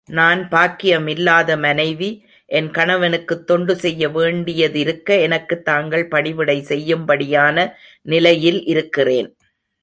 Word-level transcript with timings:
நான் 0.09 0.47
பாக்கியமில்லாத 0.49 1.57
மனைவி, 1.59 2.25
என் 2.45 2.71
கணவனுக்குத் 2.71 3.43
தொண்டு 3.45 3.75
செய்ய 3.75 4.09
வேண்டியதிருக்க, 4.09 5.19
எனக்குத் 5.19 5.65
தாங்கள் 5.65 6.07
பணிவிடை 6.07 6.65
செய்யும்படியான 6.67 7.73
நிலையில் 8.01 8.65
இருக்கிறேன். 8.65 9.35